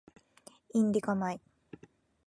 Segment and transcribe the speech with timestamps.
[0.81, 1.39] インディカ米